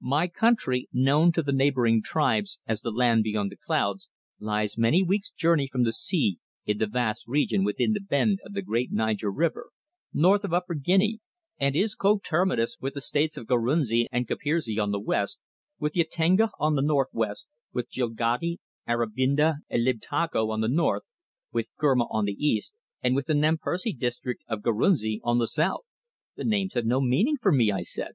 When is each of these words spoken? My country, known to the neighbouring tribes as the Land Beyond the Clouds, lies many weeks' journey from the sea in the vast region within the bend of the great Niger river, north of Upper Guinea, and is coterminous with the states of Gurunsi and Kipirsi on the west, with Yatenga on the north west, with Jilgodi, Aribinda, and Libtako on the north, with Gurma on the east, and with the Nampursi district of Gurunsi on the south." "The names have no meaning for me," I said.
My 0.00 0.26
country, 0.26 0.88
known 0.90 1.32
to 1.32 1.42
the 1.42 1.52
neighbouring 1.52 2.00
tribes 2.02 2.58
as 2.66 2.80
the 2.80 2.90
Land 2.90 3.24
Beyond 3.24 3.50
the 3.52 3.58
Clouds, 3.58 4.08
lies 4.40 4.78
many 4.78 5.02
weeks' 5.02 5.32
journey 5.32 5.68
from 5.70 5.82
the 5.82 5.92
sea 5.92 6.38
in 6.64 6.78
the 6.78 6.86
vast 6.86 7.28
region 7.28 7.62
within 7.62 7.92
the 7.92 8.00
bend 8.00 8.38
of 8.42 8.54
the 8.54 8.62
great 8.62 8.90
Niger 8.90 9.30
river, 9.30 9.68
north 10.14 10.44
of 10.44 10.54
Upper 10.54 10.72
Guinea, 10.72 11.20
and 11.60 11.76
is 11.76 11.94
coterminous 11.94 12.78
with 12.80 12.94
the 12.94 13.02
states 13.02 13.36
of 13.36 13.46
Gurunsi 13.46 14.06
and 14.10 14.26
Kipirsi 14.26 14.78
on 14.82 14.92
the 14.92 14.98
west, 14.98 15.42
with 15.78 15.92
Yatenga 15.94 16.48
on 16.58 16.74
the 16.74 16.80
north 16.80 17.10
west, 17.12 17.50
with 17.74 17.90
Jilgodi, 17.90 18.60
Aribinda, 18.88 19.56
and 19.68 19.82
Libtako 19.84 20.48
on 20.50 20.62
the 20.62 20.68
north, 20.72 21.02
with 21.52 21.68
Gurma 21.78 22.06
on 22.10 22.24
the 22.24 22.42
east, 22.46 22.72
and 23.02 23.14
with 23.14 23.26
the 23.26 23.34
Nampursi 23.34 23.92
district 23.92 24.42
of 24.48 24.62
Gurunsi 24.62 25.20
on 25.22 25.36
the 25.36 25.46
south." 25.46 25.84
"The 26.34 26.44
names 26.44 26.72
have 26.72 26.86
no 26.86 27.02
meaning 27.02 27.36
for 27.36 27.52
me," 27.52 27.70
I 27.70 27.82
said. 27.82 28.12